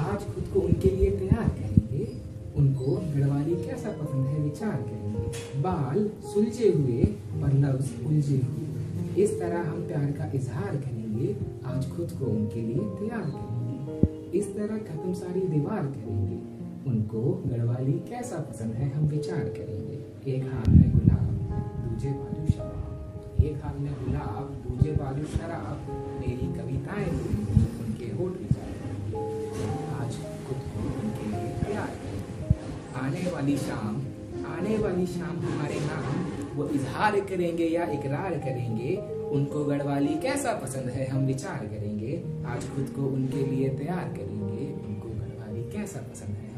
आज 0.00 0.24
खुद 0.24 0.44
को 0.54 0.60
उनके 0.60 0.90
लिए 0.90 1.10
तैयार 1.10 1.48
करेंगे, 1.48 2.06
उनको 2.56 2.96
गढ़वाली 3.14 3.54
कैसा 3.54 3.90
पसंद 3.90 4.26
है 4.26 4.40
विचार 4.40 4.76
करेंगे। 4.82 5.60
बाल 5.62 6.10
सुलझे 6.24 6.68
हुए 6.72 7.02
और 7.42 7.52
लफ्ज 7.54 8.06
उलझे 8.06 8.36
हुए। 8.36 9.22
इस 9.24 9.38
तरह 9.40 9.68
हम 9.70 9.86
प्यार 9.88 10.12
का 10.12 10.30
इजहार 10.34 10.76
करेंगे, 10.76 11.36
आज 11.66 11.90
खुद 11.90 12.10
को 12.18 12.24
उनके 12.24 12.60
लिए 12.60 12.84
तैयार 12.98 13.30
करेंगे। 13.30 14.38
इस 14.38 14.54
तरह 14.56 14.78
खत्म 14.78 15.12
सारी 15.12 15.40
दीवार 15.40 15.82
करेंगे, 15.86 16.38
उनको 16.90 17.20
गढ़वाली 17.46 17.92
कैसा 17.92 18.36
पसंद 18.36 18.74
है 18.74 18.90
हम 18.90 19.06
विचार 19.06 19.44
करेंगे। 19.58 19.98
एक 20.32 20.42
हाथ 20.44 20.68
में 20.68 20.92
गुलाब, 20.92 21.28
दूजे 21.84 22.10
बाजू 22.10 22.52
शराब। 22.52 23.44
एक 23.44 23.64
हाथ 23.64 23.80
में 23.80 23.92
गुलाब, 23.94 24.56
दूजे 24.66 24.92
बाजू 24.92 25.24
शराब। 25.36 25.90
मेरी 26.20 26.52
कविताएँ 26.58 27.10
आने 33.20 33.30
वाली 33.30 33.56
शाम, 33.56 33.96
आने 34.46 34.76
वाली 34.78 35.06
शाम 35.06 35.38
हमारे 35.38 35.80
नाम, 35.80 36.04
वो 36.54 36.66
इजहार 36.68 37.18
करेंगे 37.20 37.64
या 37.64 37.84
इकरार 37.92 38.34
करेंगे, 38.38 38.94
उनको 39.30 39.64
गढ़वाली 39.64 40.14
कैसा 40.22 40.52
पसंद 40.52 40.88
है 40.90 41.08
हम 41.08 41.26
विचार 41.26 41.66
करेंगे, 41.66 42.16
आज 42.46 42.68
खुद 42.70 42.92
को 42.96 43.02
उनके 43.06 43.44
लिए 43.46 43.68
तैयार 43.68 44.08
करेंगे, 44.16 44.72
उनको 44.86 45.08
गढ़वाली 45.08 45.62
कैसा 45.72 46.00
पसंद 46.00 46.36
है? 46.36 46.49